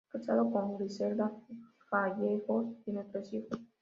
Casado 0.11 0.49
con 0.49 0.77
Griselda 0.77 1.31
Gallegos, 1.91 2.75
tiene 2.83 3.03
tres 3.11 3.31
hijos. 3.33 3.59